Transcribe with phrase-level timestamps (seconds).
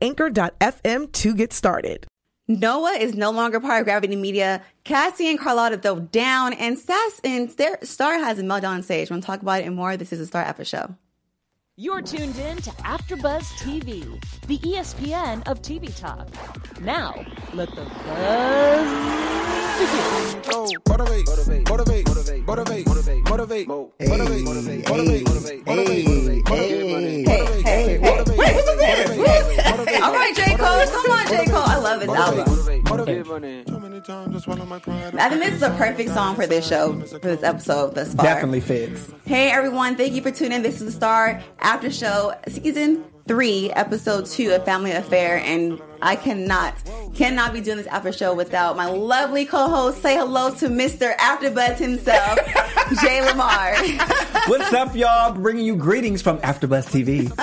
[0.00, 2.06] anchor.fm to get started.
[2.48, 4.62] Noah is no longer part of Gravity Media.
[4.84, 9.10] Cassie and Carlotta though down, and Sass and Star has a meltdown stage.
[9.10, 9.96] We'll talk about it more.
[9.96, 10.94] This is a Star After Show.
[11.78, 14.04] You're tuned in to AfterBuzz TV,
[14.46, 16.28] the ESPN of TV talk.
[16.82, 18.90] Now, let the buzz
[19.80, 20.42] begin.
[20.86, 22.86] Motivate, motivate, motivate, motivate, motivate,
[23.26, 25.68] motivate, motivate, motivate, motivate, motivate, motivate,
[26.46, 28.38] motivate, motivate.
[28.38, 30.02] Wait, what's this?
[30.02, 30.54] All right, J.
[30.56, 30.86] Cole.
[30.86, 31.46] Come on, J.
[31.46, 31.62] Cole.
[31.64, 32.84] I love this album.
[32.84, 33.66] motivate, motivate.
[33.66, 35.16] Too many times I swallow my pride.
[35.16, 38.26] I think this is a perfect song for this show, for this episode thus far.
[38.26, 39.10] Definitely fits.
[39.24, 40.62] Hey everyone, thank you for tuning in.
[40.62, 46.16] This is the Star After Show, season three, episode two of Family Affair, and I
[46.16, 46.74] cannot,
[47.14, 50.02] cannot be doing this after show without my lovely co-host.
[50.02, 51.16] Say hello to Mr.
[51.16, 52.38] AfterBuzz himself,
[53.00, 53.74] Jay Lamar.
[54.48, 55.32] What's up, y'all?
[55.32, 57.34] Bringing you greetings from AfterBuzz TV.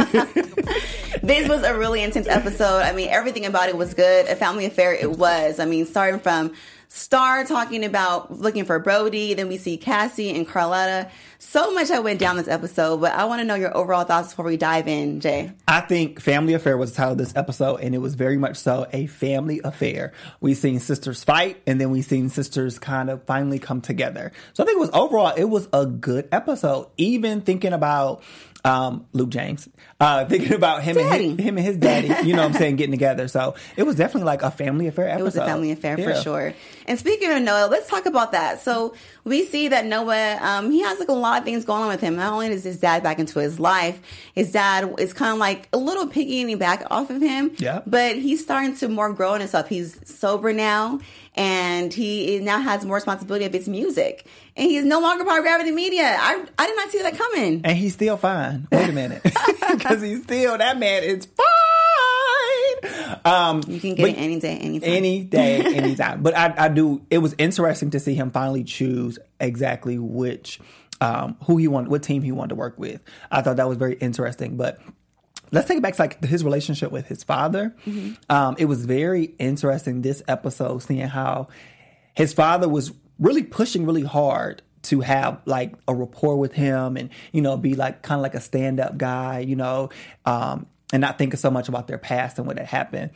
[1.24, 2.84] this was a really intense episode.
[2.84, 4.28] I mean, everything about it was good.
[4.28, 5.60] A family affair, it was.
[5.60, 6.54] I mean, starting from
[6.92, 11.12] Star talking about looking for Brody, then we see Cassie and Carlotta.
[11.38, 14.30] So much I went down this episode, but I want to know your overall thoughts
[14.30, 15.52] before we dive in, Jay.
[15.68, 18.58] I think Family Affair was the title of this episode, and it was very much
[18.58, 20.14] so a family affair.
[20.42, 24.32] We seen sisters fight, and then we seen sisters kind of finally come together.
[24.54, 26.88] So I think it was overall, it was a good episode.
[26.98, 28.24] Even thinking about
[28.66, 29.70] um, Luke James,
[30.00, 32.78] uh, thinking about him and his, him and his daddy, you know what I'm saying,
[32.78, 33.28] getting together.
[33.28, 35.22] So it was definitely like a family affair episode.
[35.22, 36.54] It was a family affair for sure.
[36.86, 38.62] And speaking of Noah, let's talk about that.
[38.62, 41.90] So we see that Noah, um, he has like a lot of things going on
[41.90, 42.16] with him.
[42.16, 44.00] Not only is his dad back into his life,
[44.34, 47.52] his dad is kind of like a little piggying back off of him.
[47.58, 47.82] Yeah.
[47.86, 49.68] But he's starting to more grow in himself.
[49.68, 51.00] He's sober now,
[51.36, 54.26] and he now has more responsibility of his music.
[54.56, 56.18] And he's no longer part of Gravity Media.
[56.20, 57.62] I I did not see that coming.
[57.64, 58.68] And he's still fine.
[58.72, 59.22] Wait a minute.
[59.90, 61.46] Because he's still, that man is fine.
[63.26, 64.90] Um, You can get it any day, anytime.
[64.90, 66.22] Any day, anytime.
[66.22, 70.60] But I, I do, it was interesting to see him finally choose exactly which,
[71.02, 73.02] um, who he wanted, what team he wanted to work with.
[73.32, 74.58] I thought that was very interesting.
[74.58, 74.80] But
[75.52, 77.76] let's take it back to like his relationship with his father.
[77.86, 78.14] Mm-hmm.
[78.30, 81.48] Um, it was very interesting this episode, seeing how
[82.16, 87.10] his father was really pushing really hard to have like a rapport with him and
[87.32, 89.90] you know be like kind of like a stand-up guy you know
[90.26, 93.12] um and not thinking so much about their past and what had happened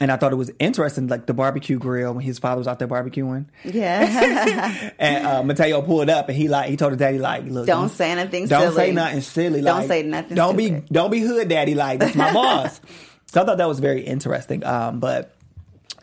[0.00, 2.80] and I thought it was interesting, like the barbecue grill when his father was out
[2.80, 4.90] there barbecuing, yeah.
[4.98, 7.90] and uh, Mateo pulled up, and he like he told his daddy like, "Look, Don't
[7.90, 8.60] say anything silly.
[8.64, 8.86] don't silly.
[8.86, 12.16] say nothing silly, Don't like, say nothing Don't be don't be hood daddy like that's
[12.16, 12.80] my boss."
[13.26, 14.64] So I thought that was very interesting.
[14.64, 15.36] Um, but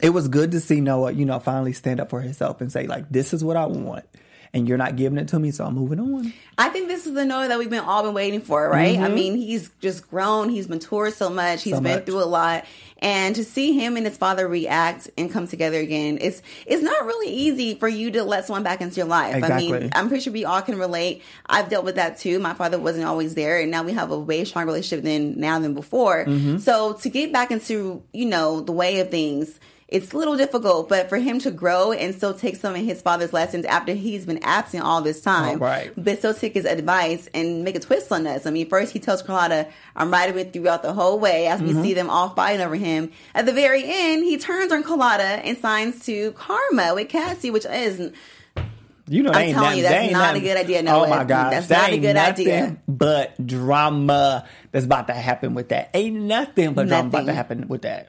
[0.02, 2.88] it was good to see Noah, you know, finally stand up for himself and say
[2.88, 4.06] like, "This is what I want."
[4.54, 6.34] And you're not giving it to me, so I'm moving on.
[6.58, 9.00] I think this is the Noah that we've been all been waiting for, right?
[9.00, 11.78] I mean, he's just grown, he's matured so much, He's Mm-hmm.
[11.78, 12.06] So been much.
[12.06, 12.66] through a lot,
[12.98, 17.06] and to see him and his father react and come together again, it's it's not
[17.06, 19.42] really easy for you to let someone back into your life.
[19.42, 21.24] I mean, I'm pretty sure we all can relate.
[21.46, 22.38] I've dealt with that too.
[22.40, 25.60] My father wasn't always there, and now we have a way stronger relationship than now
[25.60, 26.26] than before.
[26.26, 26.58] Mm-hmm.
[26.58, 29.58] So to get back into you know the way of things.
[29.92, 33.02] It's a little difficult, but for him to grow and still take some of his
[33.02, 35.92] father's lessons after he's been absent all this time, Oh, right.
[35.98, 38.46] but still take his advice and make a twist on us.
[38.46, 41.60] I mean, first he tells Carlotta, I'm riding with you throughout the whole way as
[41.60, 41.76] Mm-hmm.
[41.82, 43.12] we see them all fighting over him.
[43.36, 47.66] At the very end, he turns on Carlotta and signs to Karma with Cassie, which
[47.66, 48.14] is
[49.10, 51.68] You know, I'm telling nothing, you, that's not a good idea, Oh my gosh, That's
[51.68, 52.78] that not a good idea.
[52.88, 55.90] But drama that's about to happen with that.
[55.94, 58.08] Ain't nothing but drama about to happen with that.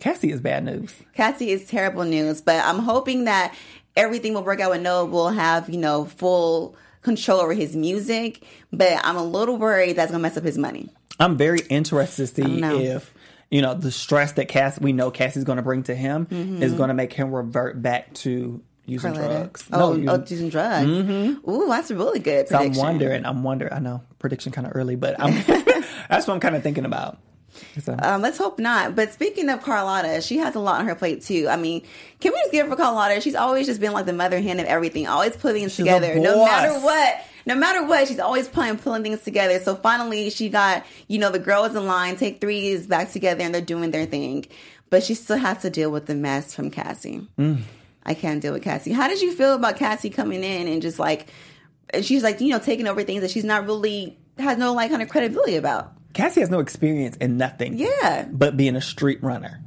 [0.00, 0.94] Cassie is bad news.
[1.14, 3.54] Cassie is terrible news, but I'm hoping that
[3.96, 8.42] everything will work out with Noah We'll have, you know, full control over his music,
[8.72, 10.90] but I'm a little worried that's gonna mess up his money.
[11.18, 13.14] I'm very interested to see if
[13.50, 16.62] you know the stress that Cass we know Cassie's going to bring to him Mm-hmm.
[16.62, 19.66] is going to make him revert back to using drugs.
[19.72, 20.88] Oh, using- oh, using drugs.
[21.48, 23.24] Ooh, that's a really good so I'm wondering.
[23.24, 23.72] I'm wondering.
[23.72, 25.32] I know prediction kind of early, but I'm,
[26.10, 27.18] that's what I'm kind of thinking about.
[27.82, 28.94] So, Um, let's hope not.
[28.94, 31.46] But speaking of Carlotta, she has a lot on her plate too.
[31.48, 31.82] I mean,
[32.20, 33.20] can we just give her for Carlotta?
[33.20, 36.18] She's always just been like the mother hen of everything, always putting it a together,
[36.18, 37.24] no matter what.
[37.46, 39.58] no matter what, she's always pulling pulling things together.
[39.60, 43.54] So finally, she got you know the girls in line, take threes back together, and
[43.54, 44.46] they're doing their thing.
[44.88, 47.26] But she still has to deal with the mess from Cassie.
[48.04, 48.92] I can't deal with Cassie.
[48.92, 51.26] How did you feel about Cassie coming in and just like,
[51.90, 54.90] and she's like, you know, taking over things that she's not really has no like
[54.90, 55.92] kind of credibility about.
[56.16, 57.76] Cassie has no experience in nothing.
[57.76, 58.26] Yeah.
[58.30, 59.60] But being a street runner.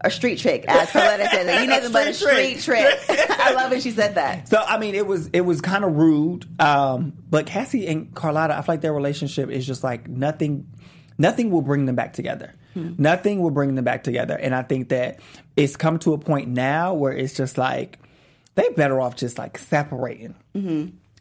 [0.00, 1.60] A street trick, as Carlotta said.
[1.60, 2.98] You nothing but a Street trick.
[3.08, 3.82] I love it.
[3.82, 4.48] She said that.
[4.48, 6.44] So I mean, it was it was kind of rude.
[6.60, 10.66] Um, but Cassie and Carlotta, I feel like their relationship is just like nothing.
[11.18, 12.52] Nothing will bring them back together.
[12.74, 14.34] Nothing will bring them back together.
[14.34, 15.20] And I think that
[15.56, 17.98] it's come to a point now where it's just like
[18.54, 20.34] they better off just like separating.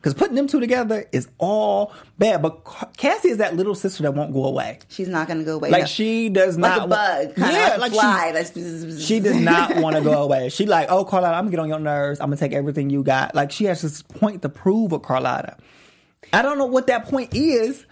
[0.02, 2.42] Because putting them two together is all bad.
[2.42, 2.66] But
[2.98, 4.80] Cassie is that little sister that won't go away.
[4.90, 5.70] She's not going to go away.
[5.70, 5.86] Like No.
[5.86, 9.36] she does like not a wa- bug, kind yeah, of like, like she, she does
[9.36, 10.50] not want to go away.
[10.50, 12.20] She like, oh Carlotta, I'm gonna get on your nerves.
[12.20, 13.36] I'm gonna take everything you got.
[13.36, 15.58] Like she has this point to prove with Carlotta.
[16.34, 17.86] I don't know what that point is,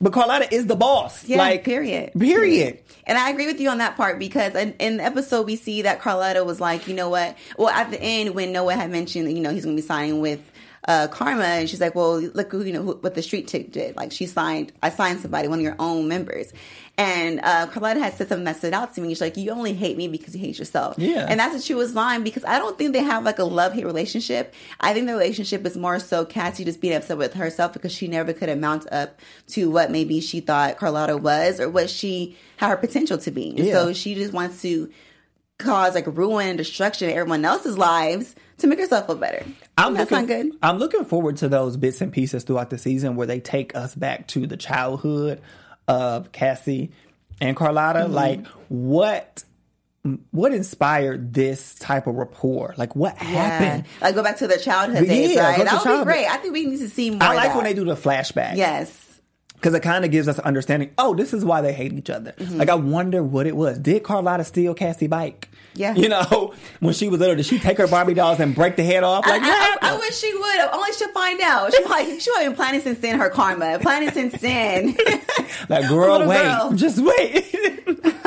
[0.00, 1.24] but Carlotta is the boss.
[1.24, 2.12] Yeah, like period.
[2.18, 2.80] Period.
[3.06, 5.82] And I agree with you on that part because in, in the episode we see
[5.82, 7.36] that Carlotta was like, you know what?
[7.58, 10.20] Well, at the end when Noah had mentioned, you know, he's going to be signing
[10.20, 10.40] with
[10.86, 13.72] uh, Karma, and she's like, well, look, who, you know, who, what the street chick
[13.72, 13.96] did.
[13.96, 16.52] Like she signed, I signed somebody, one of your own members.
[16.96, 19.08] And uh, Carlotta had said something that stood out to me.
[19.08, 20.96] She's like, you only hate me because you hate yourself.
[20.98, 21.26] Yeah.
[21.28, 23.84] And that's the truest line because I don't think they have like a love hate
[23.86, 24.54] relationship.
[24.78, 28.06] I think the relationship is more so Cassie just being upset with herself because she
[28.06, 32.68] never could amount up to what maybe she thought Carlotta was or what she had
[32.68, 33.54] her potential to be.
[33.56, 33.72] Yeah.
[33.72, 34.90] so she just wants to
[35.58, 39.44] cause like ruin and destruction in everyone else's lives to make herself feel better.
[39.76, 40.58] I'm that's looking, not good.
[40.62, 43.94] I'm looking forward to those bits and pieces throughout the season where they take us
[43.94, 45.40] back to the childhood
[45.88, 46.92] of Cassie
[47.40, 48.00] and Carlotta.
[48.00, 48.14] Mm-hmm.
[48.14, 49.44] Like what
[50.32, 52.74] what inspired this type of rapport?
[52.76, 53.86] Like what happened?
[54.02, 55.64] Like go back to the childhood days, Yeah, right?
[55.64, 56.26] That would be great.
[56.26, 57.22] I think we need to see more.
[57.22, 58.56] I like when they do the flashback.
[58.56, 59.00] Yes.
[59.54, 60.92] Because it kind of gives us an understanding.
[60.98, 62.32] Oh, this is why they hate each other.
[62.32, 62.58] Mm-hmm.
[62.58, 63.78] Like I wonder what it was.
[63.78, 65.48] Did Carlotta steal Cassie bike?
[65.74, 65.94] Yeah.
[65.94, 68.84] You know, when she was little, did she take her Barbie dolls and break the
[68.84, 69.26] head off?
[69.26, 70.60] Like I, I- I wish she would.
[70.72, 71.72] Only she'll find out.
[71.74, 73.18] She like she been planning since then.
[73.18, 74.96] Her karma, planning since then.
[75.68, 76.72] like girl, wait, girl.
[76.74, 77.80] just wait.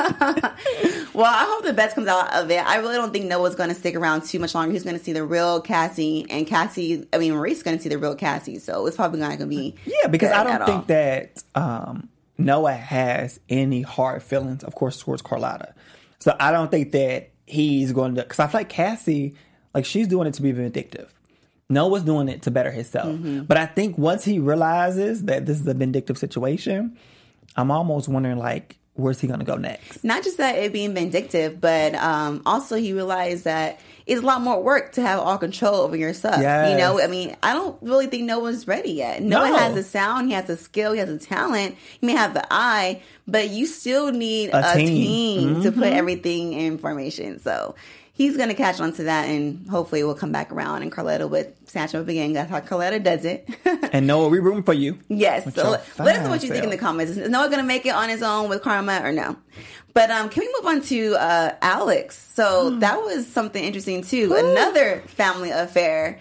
[1.14, 2.64] well, I hope the best comes out of it.
[2.66, 4.72] I really don't think Noah's going to stick around too much longer.
[4.74, 7.06] He's going to see the real Cassie, and Cassie.
[7.14, 8.60] I mean, Maurice going to see the real Cassie.
[8.60, 9.76] So it's probably not going to be.
[9.86, 10.86] Yeah, because I don't think all.
[10.86, 15.74] that um, Noah has any hard feelings, of course, towards Carlotta.
[16.20, 18.22] So I don't think that he's going to.
[18.22, 19.34] Because I feel like Cassie,
[19.74, 21.12] like she's doing it to be vindictive.
[21.70, 23.08] Noah's doing it to better himself.
[23.08, 23.42] Mm-hmm.
[23.42, 26.98] But I think once he realizes that this is a vindictive situation,
[27.56, 30.04] I'm almost wondering like, where's he going to go next?
[30.04, 34.42] not just that it being vindictive, but um, also he realized that it's a lot
[34.42, 36.42] more work to have all control over yourself.
[36.42, 36.72] Yes.
[36.72, 39.22] You know, I mean, I don't really think no one's ready yet.
[39.22, 39.56] No, No.
[39.58, 42.46] has the sound, he has the skill, he has the talent, he may have the
[42.52, 44.88] eye, but you still need A a, team.
[44.88, 47.40] team, to put everything in formation.
[47.40, 47.76] So
[48.18, 51.28] he's going to catch on to that, and hopefully we'll come back around, and Carlotta
[51.28, 52.34] would snatch him up again.
[52.34, 53.48] That's how Carlotta does it.
[53.94, 55.00] And Noah, we rooting for you.
[55.08, 55.46] Yes.
[55.46, 57.16] With So let, us know what you think in the comments.
[57.16, 59.38] Is Noah going to make it on his own with Karma or no?
[59.94, 62.18] But um, can we move on to uh, Alex?
[62.34, 62.80] So Hmm.
[62.80, 64.34] that was something interesting too.
[64.36, 66.20] Another family affair.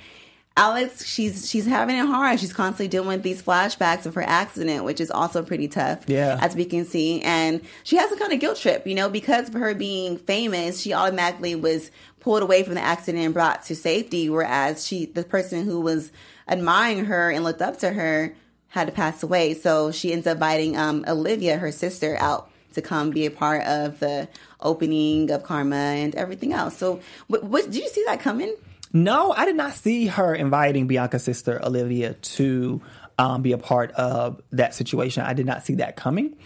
[0.58, 2.41] Alex, she's she's having it hard.
[2.41, 6.05] She's constantly dealing with these flashbacks of her accident, which is also pretty tough.
[6.06, 6.38] Yeah.
[6.41, 9.49] as we can see, and she has a kind of guilt trip, you know, because
[9.49, 10.81] of her being famous.
[10.81, 15.25] She automatically was pulled away from the accident and brought to safety, whereas she, the
[15.25, 16.10] person who was
[16.48, 18.34] admiring her and looked up to her,
[18.69, 19.55] had to pass away.
[19.55, 23.63] So she ends up inviting um, Olivia, her sister, out to come be a part
[23.65, 24.29] of the
[24.60, 26.77] opening of Karma and everything else.
[26.77, 28.55] So, what, what did you see that coming?
[28.93, 32.81] No, I did not see her inviting Bianca's sister Olivia to
[33.19, 35.24] um, be a part of that situation.
[35.24, 36.36] I did not see that coming,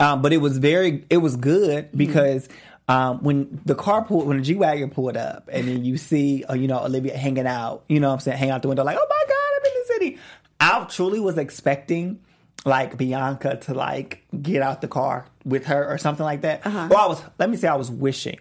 [0.00, 2.48] um, but it was very, it was good because
[2.88, 6.44] um, when the car pulled, when the G wagon pulled up, and then you see,
[6.44, 8.84] uh, you know, Olivia hanging out, you know, what I'm saying, hang out the window,
[8.84, 10.18] like, oh my god, I'm in the city.
[10.60, 12.20] I truly was expecting
[12.64, 16.66] like Bianca to like get out the car with her or something like that.
[16.66, 16.88] Uh-huh.
[16.90, 18.38] Well, I was, let me say, I was wishing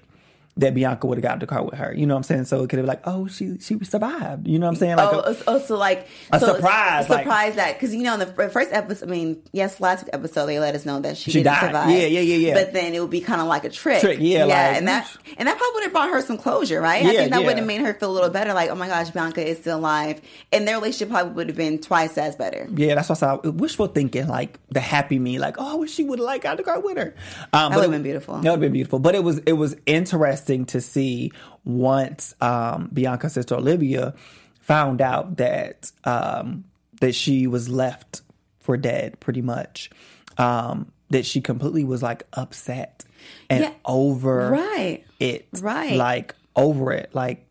[0.58, 1.92] that Bianca would have got the car with her.
[1.96, 2.46] You know what I'm saying?
[2.46, 4.48] So it could have been like, oh, she she survived.
[4.48, 4.98] You know what I'm saying?
[4.98, 8.14] Like, oh, a- oh, so like a so surprise, like- surprise that because you know
[8.14, 11.32] in the first episode, I mean, yes, last episode they let us know that she,
[11.32, 11.62] She didn't died.
[11.68, 11.90] survive.
[11.90, 12.54] Yeah, yeah, yeah, yeah.
[12.54, 14.02] But then it would be kind of like a trick.
[14.02, 17.04] Trick, yeah, like, and that and that probably would have brought her some closure, right?
[17.04, 18.54] I Yeah, think that would have made her feel a little better.
[18.54, 21.80] Like, oh my gosh, Bianca is still alive, and their relationship probably would have been
[21.80, 22.68] twice as better.
[22.76, 23.50] yeah, that's what I saw.
[23.50, 26.58] Wishful thinking, like the happy me, like, oh, I wish she would have like got
[26.58, 27.16] the car with her.
[27.54, 28.36] Um, but would've it- been beautiful.
[28.36, 29.00] That would have been beautiful.
[29.00, 31.32] But it was it was interesting to see
[31.66, 34.14] once um, Bianca's sister Olivia
[34.62, 36.64] found out that um,
[37.02, 38.22] that she was left
[38.60, 39.90] for dead, pretty much.
[40.38, 43.06] Um, that she completely was like upset
[43.50, 43.74] and Yeah.
[43.86, 45.04] over Right.
[45.20, 45.96] it, Right.
[45.96, 47.46] Like over it, like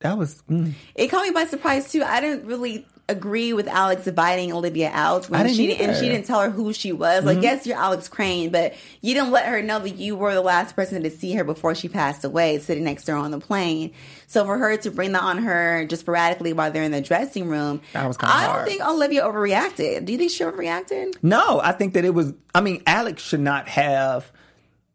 [0.00, 0.42] that was.
[0.50, 0.72] mm.
[0.96, 2.02] It caught me by surprise too.
[2.02, 5.92] I didn't really agree with Alex inviting Olivia out when she and either.
[5.92, 6.00] Mm-hmm.
[6.02, 7.24] she didn't tell her who she was.
[7.24, 10.40] Like, yes, you're Alex Crane, but you didn't let her know that you were the
[10.40, 13.38] last person to see her before she passed away, sitting next to her on the
[13.40, 13.92] plane.
[14.26, 17.46] So for her to bring that on her just sporadically while they're in the dressing
[17.48, 18.68] room, That was kinda I don't hard.
[18.68, 20.06] think Olivia overreacted.
[20.06, 21.16] Do you think she overreacted?
[21.22, 22.32] No, I think that it was.
[22.54, 24.30] I mean, Alex should not have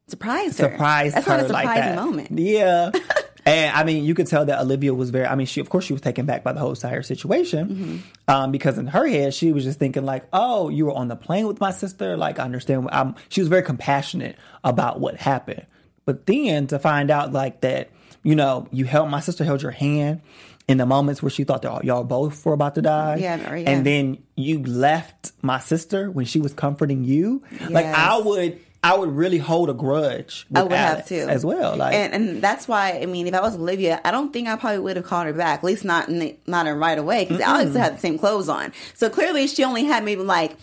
[0.08, 0.72] Surprised her.
[0.72, 2.04] surprised That's her not a like surprising that.
[2.04, 2.40] moment.
[2.40, 2.92] Yeah.
[3.50, 5.26] and I mean, you could tell that Olivia was very.
[5.26, 7.98] I mean, she of course she was taken back by the whole entire situation, Mm-hmm.
[8.34, 11.16] um, because in her head she was just thinking like, "Oh, you were on the
[11.16, 12.88] plane with my sister." Like, I understand.
[12.92, 15.66] Um, she was very compassionate about what happened,
[16.06, 17.90] but then to find out like that,
[18.24, 20.22] you know, you held my sister held your hand.
[20.68, 23.68] In the moments where she thought that y'all both were about to die, Yeah, yeah.
[23.72, 27.42] and then you left my sister when she was comforting you.
[27.72, 30.46] Like I would, I would really hold a grudge.
[30.50, 31.76] With I would have to as well.
[31.76, 34.56] Like, and, and that's why I mean, if I was Olivia, I don't think I
[34.56, 35.60] probably would have called her back.
[35.60, 38.48] At least not in the, not in right away because Alex had the same clothes
[38.48, 38.72] on.
[38.94, 40.56] So clearly, she only had maybe like.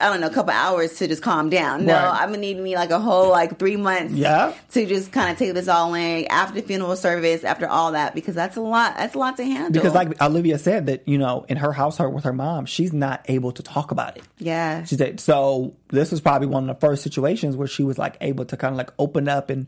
[0.00, 1.84] I don't know, a couple hours to just calm down.
[1.86, 2.20] No, Right.
[2.22, 4.52] I'm gonna need me like a whole like three months Yeah.
[4.72, 8.14] to just kind of take this all in after the funeral service, after all that,
[8.14, 8.96] because that's a lot.
[8.96, 9.72] That's a lot to handle.
[9.72, 13.24] because like Olivia said that you know in her household with her mom, she's not
[13.28, 14.22] able to talk about it.
[14.38, 15.74] yeah, She said so.
[15.90, 18.72] This was probably one of the first situations where she was like able to kind
[18.72, 19.66] of like open up and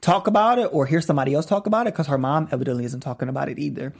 [0.00, 3.00] talk about it, or hear somebody else talk about it, because her mom evidently isn't
[3.00, 3.92] talking about it either.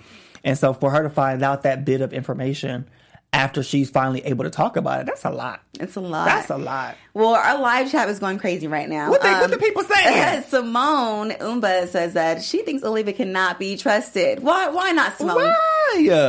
[0.45, 2.89] And so for her to find out that bit of information
[3.33, 5.63] after she's finally able to talk about it, that's a lot.
[5.81, 6.27] it's a lot.
[6.27, 6.97] That's a lot.
[7.15, 9.11] Well, our live chat is going crazy right now.
[9.11, 10.43] What they- what the people saying?
[10.49, 14.41] Simone Umba says that she thinks Olivia cannot be trusted.
[14.43, 14.69] Why?
[14.69, 15.37] Why not, Simone?
[15.37, 15.57] Why?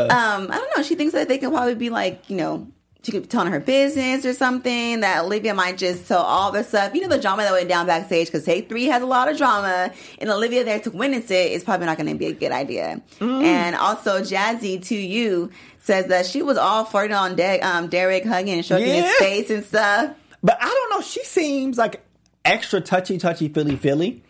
[0.10, 0.84] Um, I don't know.
[0.84, 2.68] She thinks that they can probably be like, you know,
[3.04, 5.02] she could be telling her business or something.
[5.02, 6.94] That Olivia might just tell all the stuff.
[6.96, 9.38] You know, the drama that went down backstage because Take Three has a lot of
[9.38, 12.52] drama, and Olivia there to witness it is probably not going to be a good
[12.52, 13.02] idea.
[13.20, 13.44] Mm.
[13.44, 18.24] And also, Jazzy to you says that she was all flirting on De- um, Derek,
[18.26, 19.12] hugging and stroking his Yeah.
[19.20, 20.16] face and stuff.
[20.42, 21.06] But I don't know.
[21.06, 22.02] She seems like
[22.46, 24.24] extra touchy, touchy, feely, feely.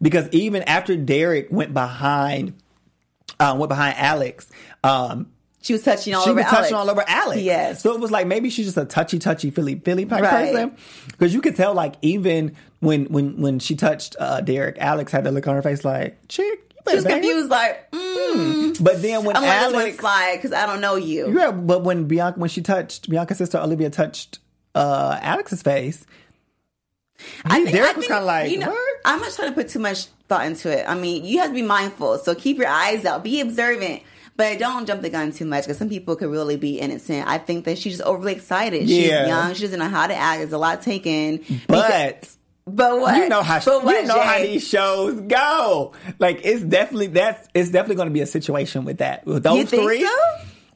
[0.00, 2.54] Because even after Derek went behind,
[3.40, 4.46] um, went behind Alex,
[4.84, 5.30] um,
[5.62, 6.88] She was touching all she over She was touching Alex.
[6.88, 7.42] all over Alex.
[7.42, 7.82] Yes.
[7.82, 10.52] So it was like maybe she's just a touchy, touchy, feely, feely type Right.
[10.52, 10.76] person.
[11.08, 15.24] Because you could tell, like even when when when she touched uh, Derek, Alex had
[15.24, 16.66] that look on her face, like chick.
[16.88, 18.82] She was confused, like, mm.
[18.82, 21.38] But then when I'm like, Alex, slide because I don't know you.
[21.38, 24.38] yeah, but when Bianca when she touched Bianca's sister Olivia touched
[24.74, 26.04] uh, Alex's face,
[27.44, 28.96] I he- Derek was kind of like, you know, what?
[29.04, 30.84] I'm not trying to put too much thought into it.
[30.88, 32.18] I mean, you have to be mindful.
[32.18, 34.02] So keep your eyes out, be observant,
[34.40, 37.26] but don't jump the gun too much because some people could really be innocent.
[37.28, 38.88] I think that she's just overly excited.
[38.88, 39.26] She's Yeah.
[39.26, 39.54] young.
[39.54, 40.40] She doesn't know how to act.
[40.40, 41.44] There's a lot taken.
[41.68, 42.28] But
[42.66, 43.16] but what?
[43.16, 45.92] you know how But what, you know how these shows go.
[46.18, 49.68] Like it's definitely that's it's definitely going to be a situation with that with those
[49.68, 50.04] three.
[50.04, 50.16] so?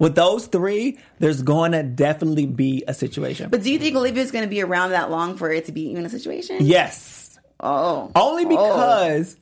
[0.01, 3.49] With those three, there's going to definitely be a situation.
[3.51, 5.89] But do you think Olivia's going to be around that long for it to be
[5.91, 6.59] even a situation?
[6.67, 8.49] yes, Oh, only Oh.
[8.49, 9.37] because,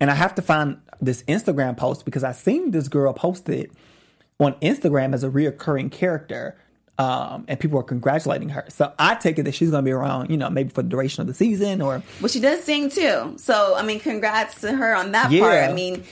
[0.00, 3.70] and I have to find this Instagram post because I seen this girl posted
[4.38, 6.56] on Instagram as a reoccurring character.
[6.98, 8.64] Um, and people are congratulating her.
[8.70, 10.88] So I take it that she's going to be around, you know, maybe for the
[10.88, 13.34] duration of the season or Well, she does sing too.
[13.36, 15.40] So, I mean, congrats to her on that Yeah.
[15.40, 15.62] part.
[15.70, 16.04] I mean,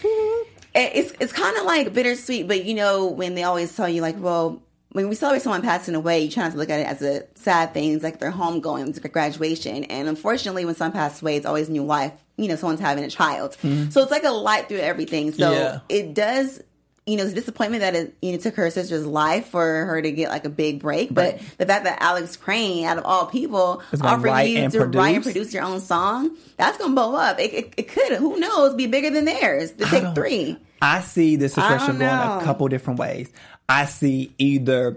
[0.74, 4.16] it's it's kind of like bittersweet, but you know, when they always tell you, like,
[4.20, 4.62] well,
[4.92, 7.24] when we celebrate someone passing away, you try not to look at it as a
[7.34, 7.94] sad thing.
[7.94, 9.84] It's like their homegoing, it's like a graduation.
[9.84, 12.12] And unfortunately, when someone passes away, it's always new life.
[12.36, 13.52] You know, someone's having a child.
[13.62, 13.90] Mm-hmm.
[13.90, 15.32] So it's like a light through everything.
[15.32, 15.80] So Yeah.
[15.88, 16.62] it does.
[17.06, 20.00] You know, it's a disappointment that it you know took her sister's life for her
[20.00, 23.26] to get like a big break, but the fact that Alex Crane, out of all
[23.26, 25.24] people, Is gonna offered write you to write and produce?
[25.24, 27.38] produce your own song, that's gonna blow up.
[27.38, 29.72] It, it, it could, who knows, be bigger than theirs.
[29.72, 30.56] To take three.
[30.80, 33.30] I see this situation going a couple different ways.
[33.68, 34.96] I see either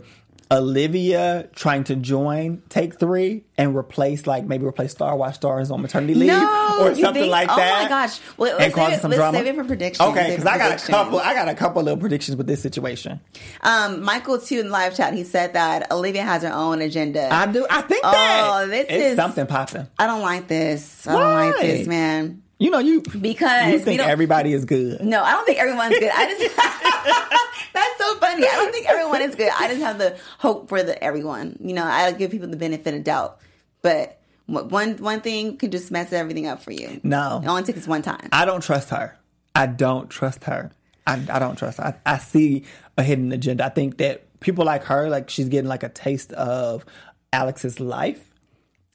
[0.50, 5.82] Olivia trying to join Take Three and replace, like maybe replace Star Watch Stars on
[5.82, 7.80] maternity leave No, or something think- like that.
[7.80, 8.20] oh my gosh.
[8.38, 9.38] Well, and cause it- some let's drama.
[9.38, 10.10] save it for predictions.
[10.10, 11.20] Okay, because I got a couple.
[11.20, 13.20] I got a couple little predictions with this situation.
[13.62, 17.28] Um, Michael too in the live chat, he said that Olivia has her own agenda.
[17.34, 17.66] I do.
[17.70, 19.88] I think Oh, that this it's is- something popping.
[20.00, 21.06] I don't like this.
[21.08, 21.62] I don't like Why?
[21.62, 22.44] this, man.
[22.60, 25.02] You know, you Because you think everybody is good.
[25.02, 26.12] No, I don't think everyone's good.
[26.14, 26.56] I just
[27.74, 28.44] that's so funny.
[28.44, 29.52] I don't think everyone is good.
[29.58, 31.58] I just have the hope for the everyone.
[31.62, 33.40] You know, I give people the benefit of doubt,
[33.82, 37.00] but one one thing can just mess everything up for you.
[37.04, 37.42] No.
[37.44, 38.30] it only takes one time.
[38.32, 39.18] I don't trust her.
[39.54, 40.72] I don't trust her.
[41.06, 41.96] I, I don't trust her.
[42.06, 42.66] I, I see
[42.98, 43.66] a hidden agenda.
[43.66, 46.86] I think that people like her, like she's getting like a taste of
[47.34, 48.27] Alex's life.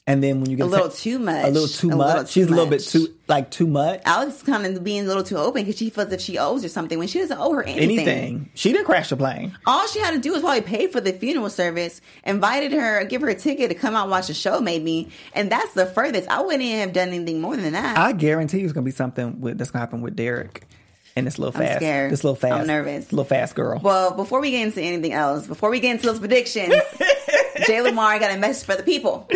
[0.04, 1.44] And then when you get A little too much.
[1.44, 2.06] a little too A much.
[2.08, 4.02] little she's too a little bit too like too much.
[4.04, 6.64] Alex is kind of being a little too open because she feels that she owes
[6.64, 7.98] her something when she doesn't owe her anything.
[8.00, 8.50] Anything.
[8.54, 9.56] She didn't crash the plane.
[9.64, 13.20] All she had to do was probably pay for the funeral service, invited her, give
[13.22, 16.28] her a ticket to come out and watch the show, maybe, and that's the furthest.
[16.28, 17.96] I wouldn't even have done anything more than that.
[17.96, 20.66] I guarantee you it's gonna be something with, that's gonna happen with Derek
[21.14, 22.10] and this little I'm fast, scared.
[22.10, 23.12] this little fast, I'm nervous.
[23.12, 23.78] little fast girl.
[23.80, 26.74] well, before we get into anything else, before we get into those predictions,
[27.68, 29.28] Jay Lamar got a message for the people.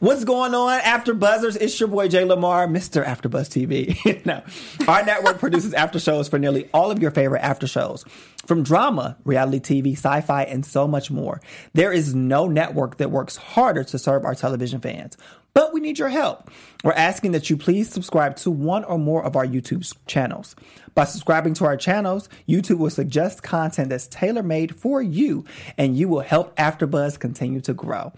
[0.00, 1.56] What's going on after Buzzers?
[1.56, 3.04] It's your boy Jay Lamar, Mr.
[3.04, 4.24] AfterBuzz TV.
[4.26, 4.44] no,
[4.86, 8.04] our network produces after shows for nearly all of your favorite after shows,
[8.46, 11.40] from drama, reality TV, sci-fi, and so much more.
[11.72, 15.16] There is no network that works harder to serve our television fans.
[15.52, 16.48] But we need your help.
[16.84, 20.54] We're asking that you please subscribe to one or more of our YouTube channels.
[20.94, 25.44] By subscribing to our channels, YouTube will suggest content that's tailor-made for you,
[25.76, 28.12] and you will help AfterBuzz continue to grow.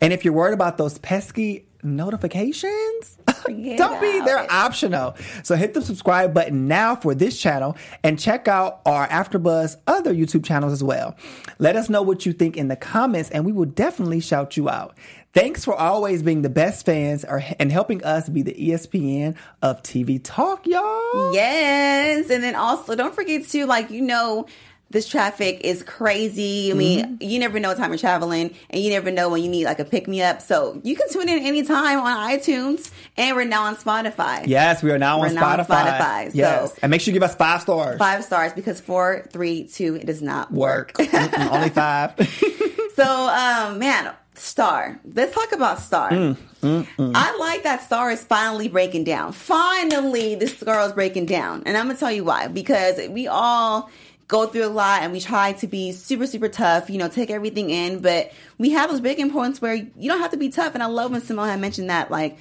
[0.00, 4.50] And if you're worried about those pesky notifications, don't be they're it.
[4.50, 5.14] optional.
[5.42, 10.14] So hit the subscribe button now for this channel and check out our AfterBuzz other
[10.14, 11.16] YouTube channels as well.
[11.58, 14.68] Let us know what you think in the comments, and we will definitely shout you
[14.68, 14.96] out.
[15.34, 19.82] Thanks for always being the best fans or- and helping us be the ESPN of
[19.82, 21.34] TV talk, y'all.
[21.34, 24.46] Yes, and then also don't forget to like you know.
[24.94, 26.70] This traffic is crazy.
[26.70, 27.22] I mean, Mm-hmm.
[27.22, 29.80] you never know what time you're traveling, and you never know when you need like
[29.80, 30.40] a pick me up.
[30.40, 34.46] So you can tune in anytime on iTunes, and we're now on Spotify.
[34.46, 35.98] Yes, we are now on now on Spotify.
[35.98, 37.98] Spotify, so- yes, and make sure you give us five stars.
[37.98, 40.96] Five stars because four, three, two, it does not work.
[40.98, 41.38] work.
[41.38, 42.14] Only five.
[42.94, 45.00] So, um, man, Star.
[45.14, 46.10] Let's talk about Star.
[46.12, 49.32] I like that Star is finally breaking down.
[49.32, 52.46] Finally, this girl is breaking down, and I'm gonna tell you why.
[52.46, 53.90] Because we all
[54.28, 56.90] go through a lot, and we try to be super, super tough.
[56.90, 60.32] You know, take everything in, but we have those breaking points where you don't have
[60.32, 60.74] to be tough.
[60.74, 62.38] And I love when Simone had mentioned that, like.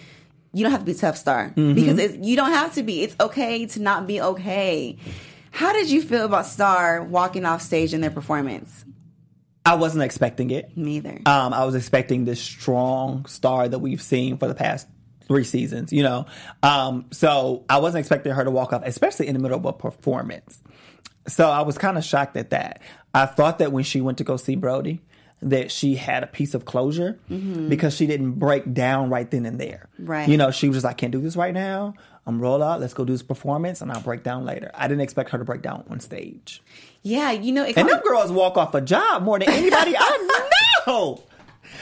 [0.55, 3.01] You don't have to be tough, Star, because it's, you don't have to be.
[3.01, 4.97] It's okay to not be okay.
[5.49, 8.85] How did you feel about Star walking off stage in their performance?
[9.65, 10.77] I wasn't expecting it.
[10.77, 11.21] Neither.
[11.25, 14.87] Um, I was expecting this strong star that we've seen for the past
[15.27, 16.27] three seasons, you know.
[16.61, 19.73] Um, so I wasn't expecting her to walk off, especially in the middle of a
[19.73, 20.61] performance.
[21.27, 22.81] So I was kind of shocked at that.
[23.13, 25.01] I thought that when she went to go see Brody,
[25.41, 27.67] that she had a piece of closure mm-hmm.
[27.69, 29.89] because she didn't break down right then and there.
[29.99, 30.27] Right.
[30.27, 31.95] You know, she was just like, I can't do this right now.
[32.25, 32.79] I'm roll out.
[32.79, 34.71] Let's go do this performance and I'll break down later.
[34.73, 36.61] I didn't expect her to break down on stage.
[37.01, 40.39] yeah, you know, it And them girls walk off a job more than anybody I
[40.87, 41.21] know.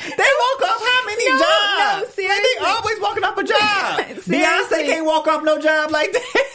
[0.08, 2.08] They walk off how many No, jobs?
[2.08, 2.44] no, seriously.
[2.60, 4.00] They always walking off a job.
[4.26, 6.46] Beyonce can't walk off no job like that.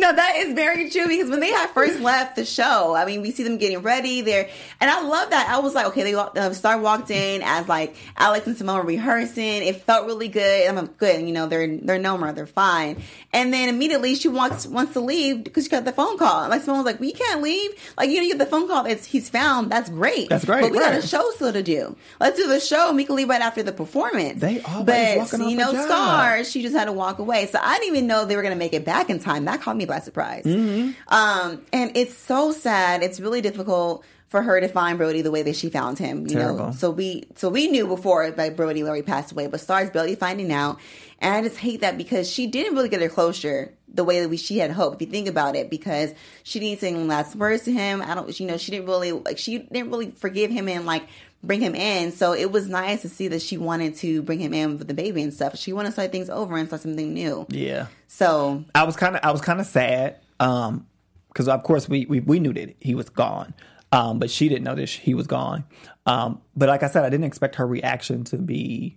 [0.00, 3.20] No, that is very true because when they had first left the show, I mean,
[3.20, 4.48] we see them getting ready there,
[4.80, 5.48] and I love that.
[5.50, 8.84] I was like, okay, they uh, Star walked in as like Alex and Simone were
[8.84, 9.44] rehearsing.
[9.62, 10.68] It felt really good.
[10.68, 13.02] I'm like, good, you know, they're they're no more, they're fine.
[13.34, 16.48] And then immediately she wants wants to leave because she got the phone call.
[16.48, 17.70] Like Simone was like, we can't leave.
[17.98, 18.86] Like you know, you get the phone call.
[18.86, 19.70] It's he's found.
[19.70, 20.30] That's great.
[20.30, 21.94] That's great, But we got a show still to do.
[22.18, 22.92] Let's do the show.
[22.94, 24.40] We can leave right after the performance.
[24.40, 25.74] They always but walking you know.
[25.74, 27.46] Star she just had to walk away.
[27.46, 29.44] So I didn't even know they were to make it back in time.
[29.44, 30.44] That caught me by surprise.
[30.44, 30.92] Mm-hmm.
[31.08, 33.02] Um, and it's so sad.
[33.02, 36.26] It's really difficult for her to find Brody the way that she found him.
[36.28, 39.90] You know, so we so we knew before that Brody already passed away, but Star's
[39.90, 40.78] barely finding out.
[41.18, 44.28] And I just hate that because she didn't really get her closure the way that
[44.28, 45.02] we she had hoped.
[45.02, 48.00] If you think about it, because she didn't say any last words to him.
[48.00, 51.08] I don't, you know, she didn't really like she didn't really forgive him and like
[51.42, 52.12] bring him in.
[52.12, 54.94] So it was nice to see that she wanted to bring him in with the
[54.94, 55.56] baby and stuff.
[55.56, 57.46] She wanted to start things over and start something new.
[57.48, 57.86] yeah.
[58.08, 60.86] So I was kind of I was kind of sad um
[61.28, 63.54] because of course we, we we knew that he was gone
[63.92, 65.64] um but she didn't know that he was gone
[66.06, 68.96] um but like I said I didn't expect her reaction to be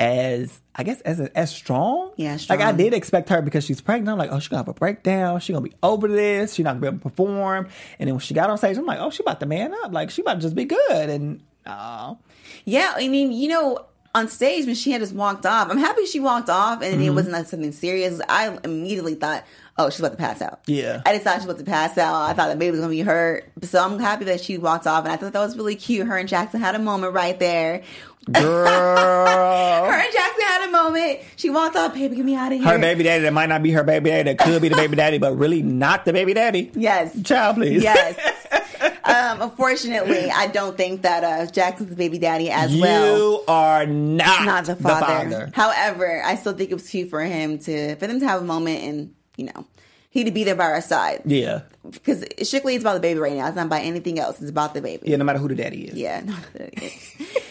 [0.00, 4.08] as I guess as as strong Yeah, like I did expect her because she's pregnant
[4.10, 6.72] I'm like oh she's gonna have a breakdown she's gonna be over this she's not
[6.72, 7.68] gonna be able to perform
[8.00, 9.92] and then when she got on stage I'm like oh she about to man up
[9.92, 12.18] like she about to just be good and oh
[12.64, 16.06] Yeah, I mean, you know, on stage when she had just walked off, I'm happy
[16.06, 17.02] she walked off and Mm-hmm.
[17.02, 18.20] it wasn't like something serious.
[18.28, 19.44] I immediately thought,
[19.76, 20.60] oh, she's about to pass out.
[20.68, 21.02] Yeah.
[21.04, 22.22] I just thought she was about to pass out.
[22.30, 23.50] I thought the baby was gonna be hurt.
[23.62, 26.06] So I'm happy that she walked off, and I thought that was really cute.
[26.06, 27.82] Her and Jackson had a moment right there.
[28.32, 28.66] Girl
[29.84, 31.20] Her and Jackson had a moment.
[31.36, 32.68] She walked off, baby, get me out of here.
[32.68, 34.96] her baby daddy that might not be her baby daddy that could be the baby
[34.96, 37.20] daddy but really not the baby daddy Yes.
[37.22, 38.18] child please Yes.
[39.04, 43.16] um, unfortunately, I don't think that uh, Jackson's the baby daddy as well.
[43.16, 45.50] You are not, not the father.
[45.54, 48.44] However, I still think it was cute for him to for them to have a
[48.44, 49.66] moment and you know
[50.10, 51.22] he to be there by her side.
[51.24, 51.62] Yeah.
[51.90, 53.46] Because strictly it's about the baby right now.
[53.48, 54.40] It's not about anything else.
[54.40, 55.08] It's about the baby.
[55.10, 55.94] Yeah, no matter who the daddy is.
[55.96, 57.36] Yeah, no, it is.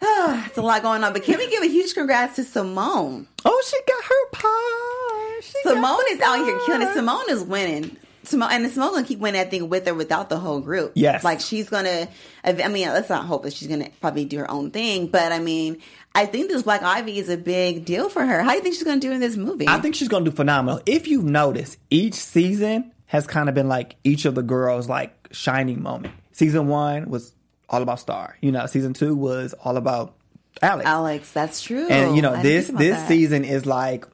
[0.46, 1.12] It's a lot going on.
[1.12, 3.26] But can we give a huge congrats to Simone?
[3.44, 5.40] Oh, she got her pie.
[5.42, 6.94] She Simone is out here killing it.
[6.94, 7.96] Simone is winning.
[8.22, 10.92] Simone and Simone's gonna keep winning that thing with or without the whole group.
[10.94, 11.24] Yes.
[11.24, 12.08] like she's gonna.
[12.44, 15.38] I mean, let's not hope that she's gonna probably do her own thing, but I
[15.38, 15.80] mean,
[16.14, 18.42] I think this Black Ivy is a big deal for her.
[18.42, 19.68] How do you think she's gonna do in this movie?
[19.68, 20.80] I think she's gonna do phenomenal.
[20.86, 25.12] If you've noticed, each season has kind of been like each of the girls' like
[25.32, 26.14] shining moment.
[26.32, 27.34] Season one was
[27.74, 28.36] all about Star.
[28.40, 30.14] You know, season two was all about
[30.62, 30.86] Alex.
[30.86, 31.88] Alex, that's true.
[31.88, 33.08] And you know, I this this that.
[33.08, 34.06] season is like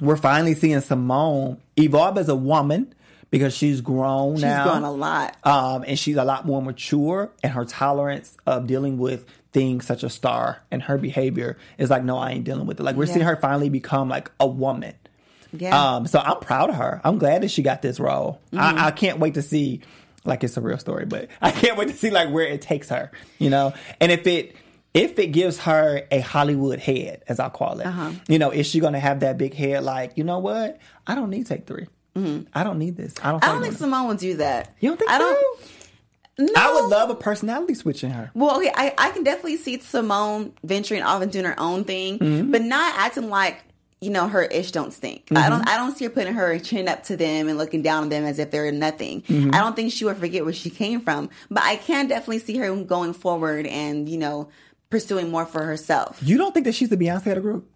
[0.00, 2.94] we're finally seeing Simone evolve as a woman
[3.30, 4.64] because she's grown she's now.
[4.64, 5.36] She's grown a lot.
[5.44, 10.04] Um, and she's a lot more mature, and her tolerance of dealing with things such
[10.04, 12.82] as Star and her behavior is like, no, I ain't dealing with it.
[12.82, 14.94] Like we're seeing her finally become like a woman.
[15.52, 15.96] Yeah.
[15.96, 17.00] Um, so I'm proud of her.
[17.02, 18.40] I'm glad that she got this role.
[18.52, 18.78] Mm-hmm.
[18.78, 19.80] I, I can't wait to see,
[20.26, 22.88] like it's a real story, but I can't wait to see like where it takes
[22.90, 23.10] her.
[23.38, 24.54] You know, and if it
[24.94, 28.12] if it gives her a Hollywood head, as I call it, Uh-huh.
[28.28, 29.84] you know, is she going to have that big head?
[29.84, 30.78] Like, you know what?
[31.06, 31.86] I don't need take 3
[32.54, 33.12] I don't need this.
[33.22, 33.40] I don't.
[33.42, 33.50] Mm-hmm.
[33.50, 33.74] I don't think.
[33.76, 34.74] Simone would do that.
[34.80, 35.24] You don't think I so?
[35.24, 35.60] don't.
[36.38, 36.52] No.
[36.56, 38.30] I would love a personality switch in her.
[38.34, 42.18] Well, okay, I, I can definitely see Simone venturing off and doing her own thing,
[42.18, 42.50] Mm-hmm.
[42.52, 43.64] but not acting like
[44.00, 45.26] you know her ish don't stink.
[45.26, 45.36] Mm-hmm.
[45.38, 48.04] I don't I don't see her putting her chin up to them and looking down
[48.04, 49.22] on them as if they're nothing.
[49.22, 49.54] Mm-hmm.
[49.54, 52.56] I don't think she would forget where she came from, but I can definitely see
[52.58, 54.48] her going forward and you know
[54.90, 56.18] pursuing more for herself.
[56.22, 57.68] You don't think that she's the Beyonce of the group?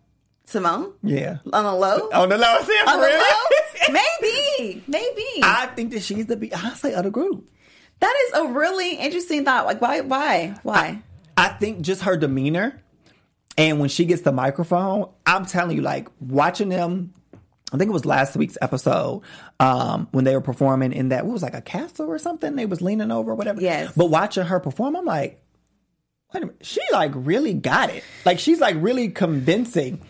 [0.44, 1.38] Simone Yeah.
[1.52, 3.18] on the low, On the low, I on for the real?
[3.18, 5.26] low, maybe, maybe.
[5.42, 7.48] I think that she's the Beyonce of the group.
[8.00, 9.66] that is a really interesting thought.
[9.66, 11.02] Like why, why, why?
[11.36, 12.79] I think just her demeanor
[13.60, 17.12] and when she gets the microphone, I'm telling you, like watching them.
[17.72, 19.22] I think it was last week's episode
[19.60, 22.56] um, when they were performing in that what was like a castle or something.
[22.56, 23.60] They was leaning over or whatever.
[23.60, 23.92] Yes.
[23.94, 25.40] But watching her perform, I'm like,
[26.34, 28.02] wait a minute, she like really got it.
[28.24, 30.00] Like she's like really convincing.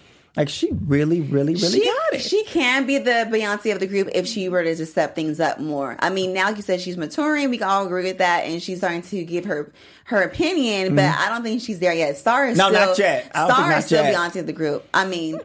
[0.41, 2.23] Like she really, really, really she, got it.
[2.23, 5.39] She can be the Beyonce of the group if she were to just step things
[5.39, 5.97] up more.
[5.99, 7.51] I mean, now you said she's maturing.
[7.51, 9.71] We can all agree with that, and she's starting to give her
[10.05, 10.97] her opinion.
[10.97, 12.17] But I don't think she's there yet.
[12.17, 12.73] Star is Mm-hmm.
[12.73, 13.31] No, still, not yet.
[13.31, 14.15] Star is still yet.
[14.15, 14.89] Beyonce of the group.
[14.95, 15.39] I mean,